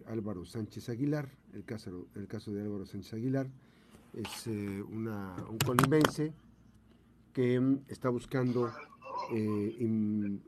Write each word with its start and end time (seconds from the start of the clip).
de 0.00 0.12
Álvaro 0.12 0.44
Sánchez 0.44 0.88
Aguilar, 0.88 1.28
el 1.52 1.64
caso, 1.64 2.06
el 2.14 2.26
caso 2.26 2.52
de 2.52 2.62
Álvaro 2.62 2.86
Sánchez 2.86 3.14
Aguilar. 3.14 3.48
Es 4.12 4.46
eh, 4.46 4.82
una, 4.90 5.36
un 5.48 5.58
colimense 5.58 6.32
que 7.32 7.60
mm, 7.60 7.82
está 7.88 8.08
buscando 8.08 8.72
eh, 9.32 9.76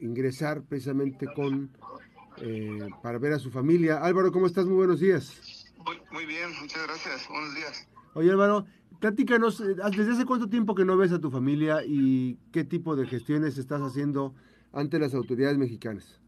ingresar 0.01 0.63
precisamente 0.63 1.27
con 1.35 1.71
eh, 2.39 2.89
para 3.03 3.19
ver 3.19 3.35
a 3.35 3.39
su 3.39 3.51
familia. 3.51 3.99
Álvaro, 3.99 4.33
¿cómo 4.33 4.47
estás? 4.47 4.67
Muy 4.67 4.77
buenos 4.77 5.01
días. 5.01 5.73
Muy, 6.13 6.27
bien, 6.27 6.51
muchas 6.61 6.83
gracias. 6.87 7.29
Buenos 7.29 7.55
días. 7.55 7.89
Oye, 8.15 8.31
Álvaro, 8.31 8.67
platícanos, 9.01 9.59
¿desde 9.59 10.13
hace 10.13 10.25
cuánto 10.25 10.49
tiempo 10.49 10.75
que 10.75 10.85
no 10.85 10.97
ves 10.97 11.13
a 11.13 11.21
tu 11.21 11.31
familia 11.31 11.85
y 11.85 12.39
qué 12.53 12.65
tipo 12.65 12.97
de 12.97 13.07
gestiones 13.07 13.59
estás 13.59 13.81
haciendo 13.81 14.35
ante 14.73 14.99
las 14.99 15.15
autoridades 15.15 15.59
mexicanas? 15.59 16.22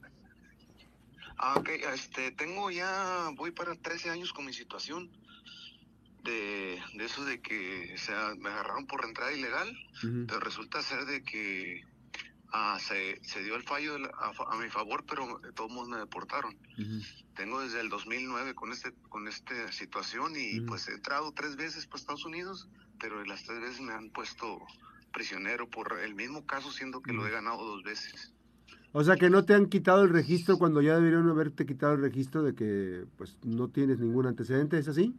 Ah, 1.37 1.55
ok, 1.57 1.69
este, 1.93 2.31
tengo 2.33 2.71
ya, 2.71 3.31
voy 3.35 3.51
para 3.51 3.75
13 3.75 4.11
años 4.11 4.33
con 4.33 4.47
mi 4.47 4.53
situación 4.53 5.11
de, 6.25 6.81
de 6.95 7.05
eso 7.05 7.25
de 7.25 7.41
que 7.41 7.97
sea, 7.99 8.35
me 8.39 8.49
agarraron 8.49 8.87
por 8.87 9.05
entrada 9.05 9.33
ilegal, 9.33 9.77
pero 10.27 10.41
resulta 10.41 10.83
ser 10.83 11.05
de 11.05 11.23
que 11.23 11.85
ah, 12.53 12.79
se, 12.81 13.21
se, 13.23 13.43
dio 13.43 13.57
el 13.57 13.63
fallo 13.63 13.97
a, 13.97 14.57
mi 14.57 14.71
favor, 14.71 15.05
pero 15.07 15.39
de 15.41 15.53
todos 15.53 15.71
modos 15.71 15.89
me 15.89 15.99
deportaron. 15.99 16.57
Tengo 17.35 17.61
desde 17.61 17.81
el 17.81 17.89
2009 17.91 18.55
con 18.55 18.73
este 18.73 18.93
con 19.09 19.29
esta 19.29 19.71
situación 19.73 20.33
y 20.37 20.61
pues 20.61 20.89
he 20.89 20.93
entrado 20.93 21.33
tres 21.33 21.57
veces 21.57 21.87
para 21.87 22.01
Estados 22.01 22.25
Unidos, 22.25 22.69
pero 22.99 23.23
las 23.25 23.45
tres 23.45 23.61
veces 23.61 23.81
me 23.81 23.93
han 23.93 24.11
puesto 24.11 24.61
prisionero 25.13 25.69
por 25.69 25.99
el 26.01 26.15
mismo 26.15 26.47
caso, 26.47 26.73
siendo 26.73 27.03
que 27.03 27.13
lo 27.13 27.27
he 27.27 27.31
ganado 27.31 27.65
dos 27.65 27.83
veces. 27.83 28.34
O 28.97 29.03
sea 29.03 29.17
que 29.17 29.29
no 29.29 29.45
te 29.45 29.55
han 29.55 29.67
quitado 29.67 30.05
el 30.05 30.11
registro 30.11 30.57
cuando 30.57 30.81
ya 30.81 30.95
debieron 30.95 31.29
haberte 31.29 31.67
quitado 31.67 31.95
el 31.95 32.01
registro 32.01 32.45
de 32.45 32.55
que 32.55 33.05
pues 33.19 33.37
no 33.43 33.67
tienes 33.67 33.99
ningún 33.99 34.25
antecedente, 34.27 34.79
¿es 34.79 34.87
así? 34.87 35.13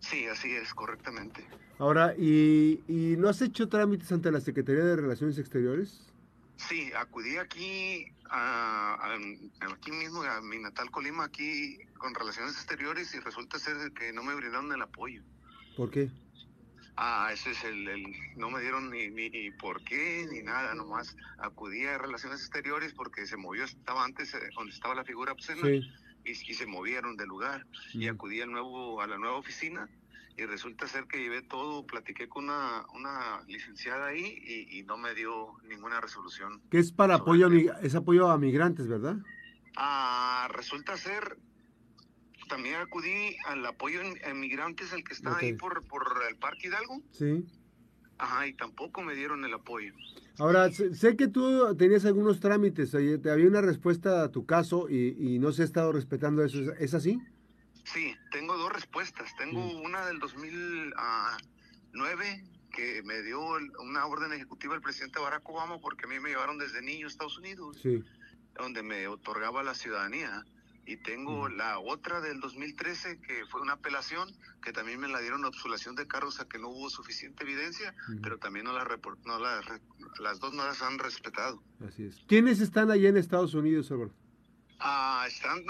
Sí, 0.00 0.26
así 0.26 0.50
es, 0.50 0.74
correctamente. 0.74 1.46
Ahora, 1.78 2.16
¿y, 2.18 2.82
¿y 2.88 3.16
no 3.16 3.28
has 3.28 3.40
hecho 3.40 3.68
trámites 3.68 4.10
ante 4.10 4.32
la 4.32 4.40
Secretaría 4.40 4.82
de 4.82 4.96
Relaciones 4.96 5.38
Exteriores? 5.38 6.12
Sí, 6.56 6.90
acudí 6.98 7.36
aquí, 7.36 8.04
a, 8.30 9.16
aquí 9.60 9.92
mismo, 9.92 10.24
a 10.24 10.40
mi 10.40 10.58
natal 10.58 10.90
Colima, 10.90 11.22
aquí 11.22 11.78
con 11.96 12.16
Relaciones 12.16 12.56
Exteriores 12.56 13.14
y 13.14 13.20
resulta 13.20 13.60
ser 13.60 13.92
que 13.92 14.12
no 14.12 14.24
me 14.24 14.34
brindaron 14.34 14.72
el 14.72 14.82
apoyo. 14.82 15.22
¿Por 15.76 15.88
qué? 15.92 16.10
Ah, 16.96 17.30
ese 17.32 17.50
es 17.50 17.64
el, 17.64 18.14
no 18.36 18.50
me 18.50 18.60
dieron 18.60 18.90
ni, 18.90 19.08
ni, 19.08 19.50
por 19.52 19.82
qué 19.82 20.26
ni 20.30 20.42
nada, 20.42 20.74
nomás 20.74 21.16
acudí 21.38 21.84
a 21.86 21.98
Relaciones 21.98 22.40
Exteriores 22.40 22.92
porque 22.92 23.26
se 23.26 23.36
movió, 23.36 23.64
estaba 23.64 24.04
antes 24.04 24.32
eh, 24.34 24.38
donde 24.54 24.72
estaba 24.72 24.94
la 24.94 25.04
figura 25.04 25.32
obscena 25.32 25.68
y, 26.24 26.34
se 26.34 26.66
movieron 26.66 27.16
del 27.16 27.28
lugar 27.28 27.66
y 27.92 28.08
acudí 28.08 28.40
al 28.40 28.52
nuevo, 28.52 29.02
a 29.02 29.06
la 29.06 29.18
nueva 29.18 29.36
oficina 29.36 29.88
y 30.36 30.44
resulta 30.46 30.86
ser 30.88 31.04
que 31.06 31.18
llevé 31.18 31.42
todo, 31.42 31.86
platiqué 31.86 32.28
con 32.28 32.44
una, 32.44 32.84
una 32.94 33.42
licenciada 33.46 34.06
ahí 34.06 34.68
y, 34.70 34.82
no 34.84 34.96
me 34.96 35.14
dio 35.14 35.56
ninguna 35.68 36.00
resolución. 36.00 36.60
¿Qué 36.70 36.78
es 36.78 36.92
para 36.92 37.16
apoyo, 37.16 37.48
a, 37.48 37.80
es 37.80 37.94
apoyo 37.94 38.30
a 38.30 38.38
migrantes, 38.38 38.88
verdad? 38.88 39.16
Ah, 39.76 40.48
resulta 40.50 40.96
ser, 40.96 41.38
también 42.48 42.76
acudí 42.76 43.36
al 43.46 43.64
apoyo 43.66 44.00
en, 44.02 44.40
migrantes, 44.40 44.92
el 44.92 45.04
que 45.04 45.14
está 45.14 45.36
ahí 45.36 45.54
por, 45.54 45.86
por 45.86 46.06
el 46.28 46.36
Parque 46.36 46.68
Hidalgo. 46.68 47.00
Sí. 47.12 47.44
Ajá, 48.18 48.46
y 48.46 48.54
tampoco 48.54 49.02
me 49.02 49.14
dieron 49.14 49.44
el 49.44 49.54
apoyo. 49.54 49.92
Ahora, 50.38 50.70
sé 50.70 51.16
que 51.16 51.28
tú 51.28 51.76
tenías 51.76 52.04
algunos 52.04 52.40
trámites, 52.40 52.92
te 52.92 53.30
había 53.30 53.48
una 53.48 53.60
respuesta 53.60 54.22
a 54.22 54.30
tu 54.30 54.46
caso 54.46 54.88
y, 54.88 55.16
y 55.18 55.38
no 55.38 55.52
se 55.52 55.62
ha 55.62 55.64
estado 55.64 55.92
respetando 55.92 56.44
eso, 56.44 56.72
¿es 56.78 56.94
así? 56.94 57.20
Sí, 57.84 58.16
tengo 58.30 58.56
dos 58.56 58.72
respuestas. 58.72 59.34
Tengo 59.36 59.60
una 59.82 60.06
del 60.06 60.18
2009 60.18 62.44
que 62.72 63.02
me 63.04 63.22
dio 63.22 63.40
una 63.80 64.06
orden 64.06 64.32
ejecutiva 64.32 64.74
del 64.74 64.82
presidente 64.82 65.20
Barack 65.20 65.48
Obama 65.48 65.78
porque 65.78 66.06
a 66.06 66.08
mí 66.08 66.18
me 66.18 66.30
llevaron 66.30 66.58
desde 66.58 66.82
niño 66.82 67.06
a 67.06 67.08
Estados 67.08 67.38
Unidos, 67.38 67.80
donde 68.54 68.82
me 68.82 69.06
otorgaba 69.06 69.62
la 69.62 69.74
ciudadanía. 69.74 70.44
Y 70.86 70.98
tengo 70.98 71.48
la 71.48 71.78
otra 71.78 72.20
del 72.20 72.40
2013 72.40 73.20
que 73.20 73.46
fue 73.46 73.60
una 73.60 73.74
apelación 73.74 74.28
que 74.62 74.72
también 74.72 75.00
me 75.00 75.08
la 75.08 75.20
dieron 75.20 75.44
obsulación 75.44 75.94
de 75.94 76.06
cargos 76.06 76.40
a 76.40 76.48
que 76.48 76.58
no 76.58 76.68
hubo 76.68 76.90
suficiente 76.90 77.44
evidencia, 77.44 77.94
pero 78.22 78.38
también 78.38 78.66
no 78.66 78.72
la, 78.72 78.84
no 79.24 79.38
la 79.38 79.60
las 80.20 80.40
dos 80.40 80.54
no 80.54 80.64
las 80.64 80.82
han 80.82 80.98
respetado. 80.98 81.62
Así 81.86 82.04
es. 82.04 82.22
¿Quiénes 82.26 82.60
están 82.60 82.90
allá 82.90 83.08
en 83.08 83.16
Estados 83.16 83.54
Unidos, 83.54 83.90
Álvaro? 83.90 84.12
Ah, 84.80 85.24
están 85.26 85.64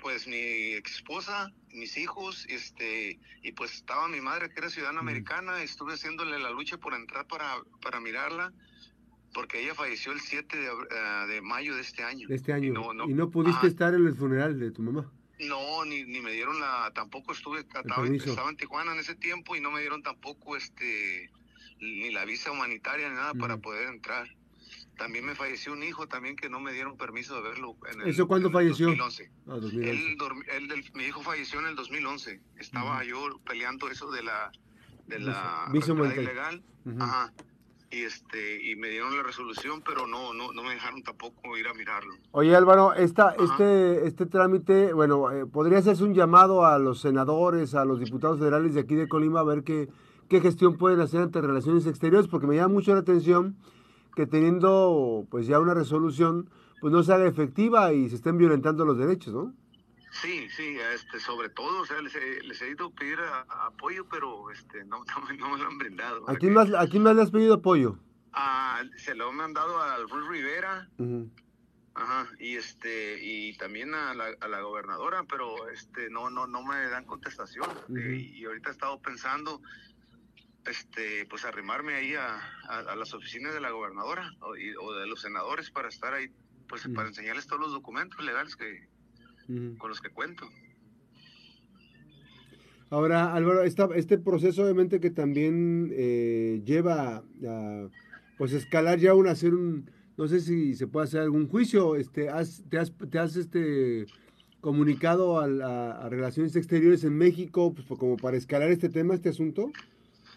pues 0.00 0.26
mi 0.26 0.74
ex 0.74 0.96
esposa, 0.96 1.50
mis 1.72 1.96
hijos, 1.96 2.44
este, 2.48 3.18
y 3.42 3.52
pues 3.52 3.72
estaba 3.72 4.08
mi 4.08 4.20
madre 4.20 4.50
que 4.50 4.60
era 4.60 4.68
ciudadana 4.68 5.00
americana, 5.00 5.62
estuve 5.62 5.94
haciéndole 5.94 6.38
la 6.38 6.50
lucha 6.50 6.76
por 6.76 6.92
entrar 6.92 7.26
para, 7.26 7.62
para 7.80 8.00
mirarla, 8.00 8.52
porque 9.34 9.62
ella 9.62 9.74
falleció 9.74 10.12
el 10.12 10.20
7 10.20 10.56
de, 10.56 10.68
ah, 10.96 11.26
de 11.28 11.40
mayo 11.40 11.74
de 11.74 11.82
este 11.82 12.02
año. 12.02 12.28
De 12.28 12.34
este 12.34 12.52
año. 12.52 12.74
¿Y 13.06 13.14
no, 13.14 13.30
pudiste 13.30 13.66
estar 13.66 13.94
en 13.94 14.06
el 14.06 14.14
funeral 14.14 14.58
de 14.58 14.70
tu 14.70 14.82
mamá? 14.82 15.10
No, 15.40 15.84
ni, 15.84 16.04
ni 16.04 16.20
me 16.20 16.32
dieron 16.32 16.58
la, 16.60 16.90
tampoco 16.94 17.32
estuve, 17.32 17.60
estaba, 17.60 17.82
estaba, 18.06 18.50
en 18.50 18.56
Tijuana 18.56 18.92
en 18.92 18.98
ese 18.98 19.14
tiempo 19.14 19.54
y 19.54 19.60
no 19.60 19.70
me 19.70 19.80
dieron 19.80 20.02
tampoco 20.02 20.56
este, 20.56 21.30
ni 21.80 22.10
la 22.10 22.24
visa 22.24 22.50
humanitaria 22.50 23.08
ni 23.08 23.14
nada 23.14 23.34
para 23.34 23.58
poder 23.58 23.88
entrar. 23.88 24.28
También 24.96 25.24
me 25.24 25.36
falleció 25.36 25.72
un 25.72 25.84
hijo 25.84 26.08
también 26.08 26.34
que 26.34 26.48
no 26.48 26.58
me 26.58 26.72
dieron 26.72 26.96
permiso 26.96 27.36
de 27.36 27.42
verlo. 27.42 27.76
En 27.92 28.00
el, 28.00 28.08
¿Eso 28.08 28.26
cuándo 28.26 28.50
falleció? 28.50 28.88
2011. 28.88 29.30
Ah, 29.46 29.58
2011. 29.60 30.90
mi 30.94 31.04
hijo 31.04 31.22
falleció 31.22 31.60
en 31.60 31.66
el 31.66 31.76
2011. 31.76 32.40
Estaba 32.56 33.04
yo 33.04 33.40
peleando 33.46 33.88
eso 33.88 34.10
de 34.10 34.24
la 34.24 34.50
de 35.06 35.20
la 35.20 35.70
ilegal. 35.72 36.64
Ajá. 36.98 37.32
Y 37.90 38.02
este 38.02 38.62
y 38.70 38.76
me 38.76 38.88
dieron 38.88 39.16
la 39.16 39.22
resolución, 39.22 39.82
pero 39.84 40.06
no 40.06 40.34
no 40.34 40.52
no 40.52 40.62
me 40.62 40.74
dejaron 40.74 41.02
tampoco 41.02 41.56
ir 41.56 41.66
a 41.68 41.74
mirarlo. 41.74 42.14
Oye, 42.32 42.54
Álvaro, 42.54 42.92
esta 42.92 43.30
este 43.30 44.06
este 44.06 44.26
trámite, 44.26 44.92
bueno, 44.92 45.30
eh, 45.30 45.46
podría 45.46 45.78
hacerse 45.78 46.04
un 46.04 46.14
llamado 46.14 46.66
a 46.66 46.78
los 46.78 47.00
senadores, 47.00 47.74
a 47.74 47.86
los 47.86 48.00
diputados 48.00 48.38
federales 48.38 48.74
de 48.74 48.80
aquí 48.80 48.94
de 48.94 49.08
Colima 49.08 49.40
a 49.40 49.44
ver 49.44 49.64
qué 49.64 49.88
qué 50.28 50.40
gestión 50.40 50.76
pueden 50.76 51.00
hacer 51.00 51.22
ante 51.22 51.40
relaciones 51.40 51.86
exteriores, 51.86 52.28
porque 52.28 52.46
me 52.46 52.56
llama 52.56 52.74
mucho 52.74 52.92
la 52.92 53.00
atención 53.00 53.56
que 54.14 54.26
teniendo 54.26 55.26
pues 55.30 55.46
ya 55.46 55.60
una 55.60 55.74
resolución, 55.74 56.50
pues 56.80 56.92
no 56.92 57.02
se 57.02 57.12
haga 57.12 57.26
efectiva 57.26 57.92
y 57.92 58.08
se 58.08 58.16
estén 58.16 58.36
violentando 58.36 58.84
los 58.84 58.98
derechos, 58.98 59.32
¿no? 59.32 59.52
Sí, 60.20 60.48
sí, 60.50 60.76
este, 60.94 61.20
sobre 61.20 61.48
todo, 61.48 61.82
o 61.82 61.86
sea, 61.86 62.00
les 62.02 62.14
he, 62.16 62.42
les 62.42 62.60
he 62.60 62.70
ido 62.70 62.86
a 62.86 62.90
pedir 62.90 63.18
apoyo, 63.48 64.08
pero 64.08 64.50
este, 64.50 64.84
no, 64.84 65.04
no, 65.38 65.50
me 65.50 65.58
lo 65.58 65.68
han 65.68 65.78
brindado. 65.78 66.28
¿A 66.28 66.34
quién, 66.36 66.54
más, 66.54 66.72
¿A 66.74 66.86
quién 66.88 67.02
más 67.02 67.14
le 67.14 67.22
has 67.22 67.30
pedido 67.30 67.54
apoyo? 67.54 67.98
se 68.96 69.14
lo 69.16 69.30
han 69.30 69.36
mandado 69.36 69.80
al 69.80 70.08
Ruiz 70.08 70.28
Rivera, 70.28 70.88
ajá, 71.94 72.28
y 72.38 72.56
este, 72.56 73.18
y 73.20 73.56
también 73.56 73.92
a 73.94 74.14
la, 74.14 74.26
a 74.40 74.48
la, 74.48 74.60
gobernadora, 74.60 75.24
pero 75.24 75.68
este, 75.70 76.08
no, 76.08 76.30
no, 76.30 76.46
no 76.46 76.62
me 76.62 76.88
dan 76.88 77.04
contestación. 77.04 77.68
Eh, 77.96 78.30
y 78.34 78.44
ahorita 78.44 78.68
he 78.68 78.72
estado 78.72 79.00
pensando, 79.00 79.60
este, 80.66 81.26
pues 81.26 81.44
arrimarme 81.44 81.94
ahí 81.94 82.14
a, 82.14 82.40
las 82.96 83.12
oficinas 83.14 83.54
de 83.54 83.60
la 83.60 83.70
gobernadora 83.70 84.30
o, 84.40 84.52
de 84.54 85.06
los 85.06 85.20
senadores 85.20 85.70
para 85.72 85.88
estar 85.88 86.14
ahí, 86.14 86.30
pues 86.68 86.86
para 86.94 87.08
enseñarles 87.08 87.46
todos 87.46 87.62
los 87.62 87.72
documentos 87.72 88.22
legales 88.24 88.54
que 88.54 88.88
con 89.78 89.88
los 89.88 90.00
que 90.00 90.10
cuento. 90.10 90.48
Ahora, 92.90 93.34
Álvaro, 93.34 93.64
esta, 93.64 93.88
este 93.94 94.18
proceso 94.18 94.62
obviamente 94.62 95.00
que 95.00 95.10
también 95.10 95.90
eh, 95.92 96.62
lleva 96.64 97.22
a 97.46 97.88
pues 98.38 98.52
escalar 98.52 98.98
ya 98.98 99.14
un 99.14 99.26
hacer 99.26 99.52
un, 99.52 99.90
no 100.16 100.26
sé 100.28 100.40
si 100.40 100.74
se 100.74 100.86
puede 100.86 101.04
hacer 101.04 101.20
algún 101.20 101.48
juicio, 101.48 101.96
este, 101.96 102.30
has, 102.30 102.62
te 102.70 102.78
has, 102.78 102.92
te 103.10 103.18
has 103.18 103.36
este 103.36 104.06
comunicado 104.60 105.38
a, 105.38 106.04
a, 106.04 106.08
Relaciones 106.08 106.56
Exteriores 106.56 107.04
en 107.04 107.16
México, 107.16 107.74
pues 107.74 107.86
como 107.98 108.16
para 108.16 108.36
escalar 108.36 108.70
este 108.70 108.88
tema, 108.88 109.14
este 109.14 109.28
asunto. 109.28 109.70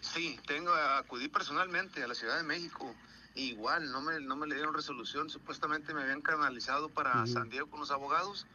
Sí, 0.00 0.36
tengo, 0.46 0.72
acudí 0.72 1.28
personalmente 1.28 2.02
a 2.02 2.08
la 2.08 2.14
Ciudad 2.14 2.36
de 2.36 2.44
México. 2.44 2.94
Igual, 3.34 3.90
no 3.90 4.02
me, 4.02 4.20
no 4.20 4.36
me 4.36 4.46
le 4.46 4.54
dieron 4.54 4.74
resolución. 4.74 5.30
Supuestamente 5.30 5.94
me 5.94 6.02
habían 6.02 6.20
canalizado 6.20 6.88
para 6.88 7.26
San 7.26 7.48
Diego 7.48 7.68
con 7.70 7.80
los 7.80 7.90
abogados. 7.90 8.46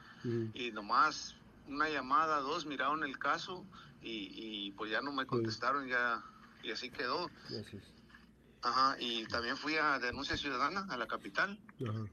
Y 0.54 0.72
nomás 0.72 1.36
una 1.68 1.90
llamada, 1.90 2.40
dos, 2.40 2.66
miraron 2.66 3.04
el 3.04 3.18
caso 3.18 3.66
y, 4.02 4.72
pues 4.72 4.92
ya 4.92 5.02
no 5.02 5.12
me 5.12 5.26
contestaron, 5.26 5.88
ya 5.88 6.24
y 6.64 6.72
así 6.72 6.90
quedó. 6.90 7.30
Ajá, 8.62 8.98
y 9.00 9.26
también 9.28 9.56
fui 9.56 9.76
a 9.76 10.00
denuncia 10.00 10.36
ciudadana 10.36 10.86
a 10.90 10.98
la 10.98 11.08
capital 11.08 11.60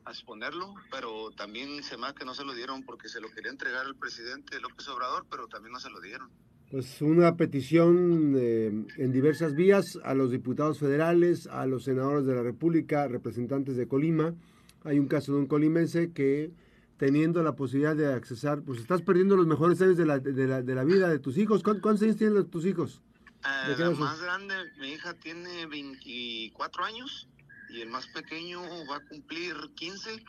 a 0.05 0.11
exponerlo, 0.11 0.75
pero 0.91 1.31
también 1.33 1.83
se 1.83 1.97
me 1.97 2.15
que 2.15 2.25
no 2.25 2.35
se 2.35 2.45
lo 2.45 2.55
dieron 2.55 2.85
porque 2.85 3.09
se 3.09 3.21
lo 3.21 3.31
quería 3.31 3.51
entregar 3.51 3.87
al 3.87 3.97
presidente 3.97 4.61
López 4.61 4.87
Obrador, 4.89 5.27
pero 5.31 5.49
también 5.49 5.73
no 5.73 5.81
se 5.81 5.91
lo 5.91 6.01
dieron 6.01 6.31
pues 6.75 7.01
una 7.03 7.37
petición 7.37 8.35
eh, 8.37 8.67
en 8.97 9.13
diversas 9.13 9.55
vías 9.55 9.97
a 10.03 10.13
los 10.13 10.33
diputados 10.33 10.81
federales, 10.81 11.47
a 11.47 11.67
los 11.67 11.85
senadores 11.85 12.27
de 12.27 12.35
la 12.35 12.43
República, 12.43 13.07
representantes 13.07 13.77
de 13.77 13.87
Colima. 13.87 14.35
Hay 14.83 14.99
un 14.99 15.07
caso 15.07 15.35
de 15.35 15.39
un 15.39 15.47
colimense 15.47 16.11
que 16.11 16.51
teniendo 16.97 17.45
la 17.45 17.55
posibilidad 17.55 17.95
de 17.95 18.13
accesar, 18.13 18.63
pues 18.63 18.81
estás 18.81 19.03
perdiendo 19.03 19.37
los 19.37 19.47
mejores 19.47 19.81
años 19.83 19.97
de 19.97 20.05
la, 20.05 20.19
de 20.19 20.49
la, 20.49 20.63
de 20.63 20.75
la 20.75 20.83
vida 20.83 21.09
de 21.09 21.21
tus 21.21 21.39
hijos. 21.39 21.63
¿Cuántos 21.63 22.03
años 22.03 22.17
tienen 22.17 22.45
tus 22.51 22.67
hijos? 22.67 23.01
Eh, 23.45 23.77
la 23.79 23.91
más 23.91 24.21
grande, 24.21 24.55
mi 24.81 24.89
hija 24.95 25.15
tiene 25.15 25.67
24 25.67 26.87
años 26.87 27.29
y 27.71 27.83
el 27.83 27.89
más 27.89 28.09
pequeño 28.09 28.61
va 28.91 28.97
a 28.97 29.01
cumplir 29.09 29.55
15. 29.77 30.25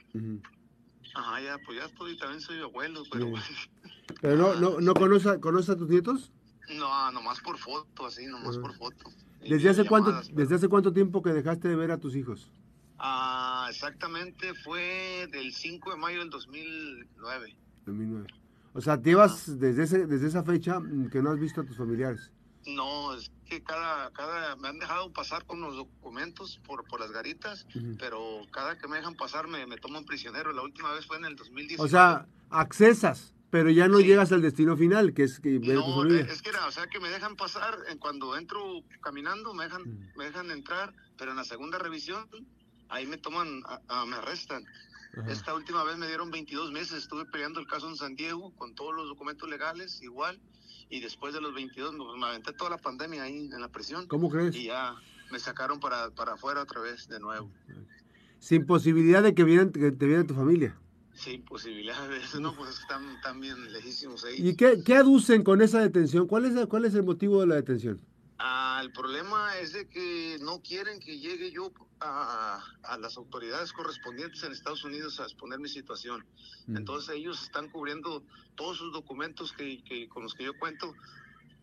Ajá, 1.16 1.42
ya, 1.42 1.58
pues 1.66 1.80
ya 1.80 1.86
estoy, 1.86 2.18
también 2.18 2.42
soy 2.42 2.60
abuelo, 2.60 3.04
pero... 3.10 3.32
¿Pero 4.22 4.36
no, 4.36 4.56
no, 4.56 4.82
no 4.82 4.94
conoce, 4.94 5.40
conoce 5.40 5.72
a 5.72 5.78
tus 5.78 5.90
nietos? 5.90 6.32
No, 6.78 7.12
nomás 7.12 7.40
por 7.40 7.58
foto, 7.58 8.06
así, 8.06 8.26
nomás 8.26 8.58
por 8.58 8.76
foto. 8.76 9.10
¿Desde 9.48 9.70
hace, 9.70 9.86
cuánto, 9.86 10.22
¿Desde 10.34 10.56
hace 10.56 10.68
cuánto 10.68 10.92
tiempo 10.92 11.22
que 11.22 11.32
dejaste 11.32 11.68
de 11.68 11.76
ver 11.76 11.92
a 11.92 11.98
tus 11.98 12.16
hijos? 12.16 12.52
Ah, 12.98 13.68
exactamente 13.70 14.54
fue 14.64 15.28
del 15.32 15.54
5 15.54 15.92
de 15.92 15.98
mayo 15.98 16.20
del 16.20 16.30
2009. 16.30 17.56
2009. 17.86 18.28
O 18.74 18.82
sea, 18.82 19.02
llevas 19.02 19.60
desde, 19.60 19.84
ese, 19.84 20.08
desde 20.08 20.28
esa 20.28 20.44
fecha 20.44 20.82
que 21.12 21.22
no 21.22 21.32
has 21.32 21.40
visto 21.40 21.62
a 21.62 21.64
tus 21.64 21.78
familiares. 21.78 22.32
No, 22.66 23.14
es 23.14 23.32
que 23.46 23.64
cada, 23.64 24.12
cada, 24.12 24.56
me 24.56 24.70
han 24.70 24.80
dejado 24.80 25.14
pasar 25.14 25.46
con 25.46 25.62
los 25.62 25.76
documentos 25.76 26.60
por, 26.66 26.84
por 26.86 27.00
las 27.00 27.12
garitas, 27.12 27.68
pero 28.00 28.42
cada 28.52 28.78
que 28.78 28.88
me 28.88 28.98
dejan 28.98 29.16
pasar 29.16 29.48
me, 29.48 29.66
me 29.68 29.78
toman 29.78 30.04
prisionero. 30.06 30.52
La 30.52 30.64
última 30.64 30.92
vez 30.94 31.06
fue 31.06 31.18
en 31.18 31.26
el 31.26 31.36
2019. 31.36 31.84
O 31.84 31.88
sea, 31.88 32.28
accesas, 32.50 33.36
pero 33.52 33.70
ya 33.70 33.88
no 33.88 34.00
llegas 34.00 34.32
al 34.32 34.42
destino 34.42 34.76
final, 34.76 35.14
que 35.14 35.24
es 35.24 35.40
que 35.40 35.60
no, 35.60 36.06
es 36.06 36.42
que 36.42 36.50
era, 36.50 36.66
o 36.68 36.72
sea, 36.72 36.88
que 36.88 37.00
me 37.00 37.10
dejan 37.10 37.36
pasar 37.36 37.78
cuando 38.00 38.36
entro 38.36 38.84
caminando, 39.02 39.54
me 39.54 39.66
dejan, 39.66 40.12
me 40.16 40.26
dejan 40.26 40.50
entrar, 40.52 40.94
pero 41.18 41.32
en 41.32 41.38
la 41.38 41.44
segunda 41.44 41.78
revisión 41.78 42.28
ahí 42.90 43.06
me 43.06 43.18
toman, 43.18 43.62
me 44.08 44.16
arrestan. 44.16 44.66
Esta 45.30 45.54
última 45.54 45.86
vez 45.86 45.98
me 45.98 46.08
dieron 46.08 46.30
22 46.30 46.74
meses, 46.74 47.04
estuve 47.04 47.24
peleando 47.26 47.62
el 47.62 47.68
caso 47.68 47.88
en 47.88 47.96
San 47.96 48.16
Diego 48.16 48.54
con 48.56 48.76
todos 48.76 48.94
los 48.94 49.08
documentos 49.08 49.48
legales, 49.48 50.02
igual, 50.02 50.42
y 50.90 51.00
después 51.00 51.34
de 51.34 51.42
los 51.42 51.54
22 51.54 51.96
pues, 51.96 52.18
me 52.18 52.26
aventé 52.26 52.54
toda 52.54 52.72
la 52.72 52.78
pandemia 52.78 53.24
ahí 53.24 53.50
en 53.52 53.62
la 53.62 53.70
prisión. 53.70 54.08
¿Cómo 54.08 54.30
crees? 54.30 54.56
Y 54.56 54.66
ya 54.66 54.96
me 55.32 55.40
sacaron 55.40 55.80
para, 55.80 56.12
para 56.12 56.34
afuera 56.34 56.62
otra 56.62 56.82
vez 56.82 57.08
de 57.08 57.20
nuevo. 57.20 57.50
Sin 58.40 58.66
posibilidad 58.66 59.24
de 59.24 59.34
que, 59.34 59.44
vieran, 59.44 59.72
que 59.72 59.92
te 59.92 60.06
viera 60.06 60.24
tu 60.24 60.36
familia. 60.36 60.78
Sin 61.14 61.44
posibilidad 61.44 62.10
de 62.10 62.18
eso, 62.18 62.40
no, 62.40 62.56
pues 62.56 62.80
están, 62.80 63.10
están 63.16 63.40
bien 63.40 63.72
lejísimos 63.72 64.26
ahí. 64.26 64.36
¿Y 64.38 64.56
qué, 64.56 64.84
qué, 64.86 64.96
aducen 64.96 65.44
con 65.44 65.62
esa 65.62 65.80
detención? 65.80 66.28
¿Cuál 66.28 66.46
es, 66.46 66.68
¿Cuál 66.68 66.86
es 66.86 66.94
el 66.94 67.04
motivo 67.04 67.40
de 67.40 67.48
la 67.48 67.56
detención? 67.56 68.02
Ah, 68.38 68.80
el 68.84 68.92
problema 68.92 69.58
es 69.58 69.72
de 69.72 69.88
que 69.88 70.38
no 70.42 70.62
quieren 70.62 71.00
que 71.00 71.20
llegue 71.20 71.52
yo 71.52 71.72
a, 72.02 72.62
a, 72.84 72.98
las 72.98 73.16
autoridades 73.16 73.72
correspondientes 73.72 74.44
en 74.44 74.52
Estados 74.52 74.84
Unidos 74.84 75.20
a 75.20 75.24
exponer 75.24 75.60
mi 75.60 75.70
situación. 75.70 76.26
Mm. 76.68 76.78
Entonces 76.78 77.16
ellos 77.16 77.42
están 77.42 77.70
cubriendo 77.70 78.24
todos 78.56 78.78
sus 78.78 78.92
documentos 78.92 79.54
que, 79.54 79.82
que, 79.84 80.10
con 80.10 80.24
los 80.24 80.34
que 80.34 80.44
yo 80.44 80.58
cuento 80.60 80.94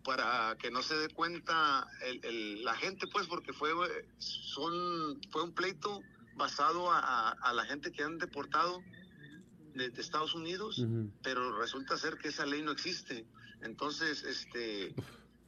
para 0.03 0.57
que 0.59 0.71
no 0.71 0.83
se 0.83 0.97
dé 0.97 1.09
cuenta 1.09 1.87
el, 2.05 2.65
la 2.65 2.75
gente, 2.75 3.07
pues, 3.07 3.27
porque 3.29 3.53
fue, 3.53 3.71
son, 4.19 5.21
fue 5.31 5.45
un 5.45 5.53
pleito 5.53 6.01
basado 6.35 6.91
a, 6.91 7.31
a 7.31 7.53
la 7.53 7.65
gente 7.67 7.93
que 7.93 8.03
han 8.03 8.19
deportado 8.19 8.83
de, 9.75 9.93
Estados 9.97 10.35
Unidos, 10.35 10.85
pero 11.23 11.57
resulta 11.59 11.97
ser 11.97 12.19
que 12.19 12.29
esa 12.29 12.47
ley 12.47 12.63
no 12.63 12.73
existe. 12.73 13.27
Entonces, 13.63 14.23
este 14.25 14.95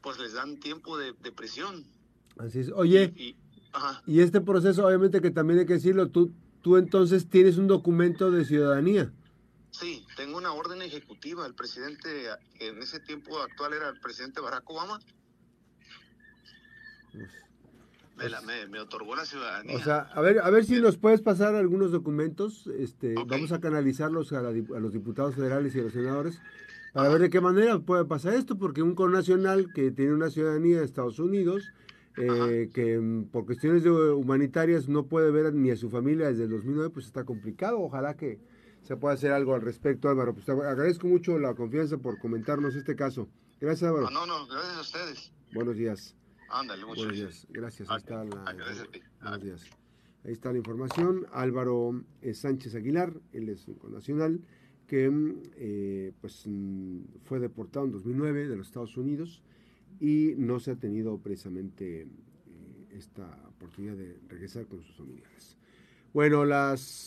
pues 0.04 0.18
les 0.18 0.34
dan 0.34 0.60
tiempo 0.60 0.98
de, 0.98 1.14
prisión. 1.32 1.86
Así 2.38 2.60
es. 2.60 2.70
Oye, 2.72 3.12
y, 3.16 4.20
este 4.20 4.42
proceso, 4.42 4.86
obviamente 4.86 5.22
que 5.22 5.30
también 5.30 5.60
hay 5.60 5.66
que 5.66 5.72
decirlo, 5.72 6.10
tú, 6.10 6.30
tú 6.60 6.76
entonces 6.76 7.28
tienes 7.30 7.56
un 7.56 7.66
documento 7.66 8.30
de 8.30 8.44
ciudadanía. 8.44 9.10
Sí, 9.70 10.06
tengo 10.14 10.36
una 10.36 10.52
orden 10.52 10.82
ejecutiva. 10.82 11.46
El 11.46 11.54
presidente, 11.54 12.26
en 12.60 12.82
ese 12.82 13.00
tiempo 13.00 13.40
actual 13.40 13.72
era 13.72 13.88
el 13.88 13.98
presidente 13.98 14.42
Barack 14.42 14.68
Obama, 14.68 15.00
me, 18.68 18.78
otorgó 18.78 19.16
la 19.16 19.24
ciudadanía. 19.24 19.74
O 19.74 19.80
sea, 19.80 20.00
a 20.14 20.20
ver, 20.20 20.38
a 20.40 20.50
ver 20.50 20.66
si 20.66 20.80
nos 20.80 20.98
puedes 20.98 21.22
pasar 21.22 21.54
algunos 21.54 21.92
documentos. 21.92 22.68
Este, 22.78 23.14
Vamos 23.26 23.52
a 23.52 23.60
canalizarlos 23.60 24.34
a, 24.34 24.40
a, 24.40 24.52
los 24.52 24.92
diputados 24.92 25.34
federales 25.34 25.74
y 25.74 25.80
a 25.80 25.82
los 25.82 25.94
senadores 25.94 26.38
para 26.94 27.08
ver 27.08 27.22
de 27.22 27.30
qué 27.30 27.40
manera 27.40 27.80
puede 27.80 28.04
pasar 28.04 28.34
esto, 28.34 28.56
porque 28.56 28.80
un 28.80 28.94
connacional 28.94 29.72
que 29.74 29.90
tiene 29.90 30.14
una 30.14 30.30
ciudadanía 30.30 30.78
de 30.78 30.84
Estados 30.84 31.18
Unidos, 31.18 31.64
eh, 32.16 32.70
que 32.72 32.98
mm, 33.00 33.24
por 33.32 33.46
cuestiones 33.46 33.84
humanitarias 33.84 34.88
no 34.88 35.04
puede 35.06 35.32
ver 35.32 35.52
ni 35.52 35.72
a 35.72 35.76
su 35.76 35.90
familia 35.90 36.28
desde 36.28 36.44
el 36.44 36.50
2009, 36.50 36.90
pues 36.90 37.06
está 37.06 37.24
complicado. 37.24 37.80
Ojalá 37.80 38.14
que 38.14 38.38
se 38.84 38.96
pueda 38.96 39.14
hacer 39.14 39.32
algo 39.32 39.56
al 39.56 39.62
respecto, 39.62 40.08
Álvaro. 40.08 40.34
Pues 40.34 40.46
te 40.46 40.52
agradezco 40.52 41.08
mucho 41.08 41.36
la 41.36 41.54
confianza 41.54 41.98
por 41.98 42.16
comentarnos 42.20 42.76
este 42.76 42.94
caso. 42.94 43.28
Gracias, 43.60 43.90
Álvaro. 43.90 44.08
No, 44.10 44.24
no, 44.24 44.46
gracias 44.46 44.76
a 44.76 44.80
ustedes. 44.80 45.32
Buenos 45.52 45.76
días. 45.76 46.14
Ándale, 46.48 46.84
muchas 46.86 47.06
Buenos 47.06 47.16
días. 47.16 47.46
Gracias. 47.50 47.90
Ahí 47.90 47.96
está 47.96 48.22
la, 48.22 48.54
buenos 49.20 49.42
días. 49.42 49.64
Ahí 50.24 50.32
está 50.32 50.52
la 50.52 50.58
información. 50.58 51.26
Álvaro 51.32 52.04
eh, 52.22 52.34
Sánchez 52.34 52.76
Aguilar, 52.76 53.12
él 53.32 53.48
es 53.48 53.66
un 53.66 53.74
connacional 53.74 54.40
que 54.86 55.10
eh, 55.56 56.12
pues, 56.20 56.44
mm, 56.46 57.00
fue 57.24 57.40
deportado 57.40 57.86
en 57.86 57.92
2009 57.92 58.48
de 58.48 58.56
los 58.56 58.68
Estados 58.68 58.96
Unidos 58.96 59.42
y 60.00 60.34
no 60.36 60.60
se 60.60 60.72
ha 60.72 60.76
tenido 60.76 61.18
precisamente 61.18 62.02
eh, 62.02 62.06
esta 62.92 63.26
oportunidad 63.48 63.96
de 63.96 64.18
regresar 64.28 64.66
con 64.66 64.82
sus 64.82 64.96
familiares. 64.96 65.56
Bueno, 66.12 66.44
las 66.44 66.80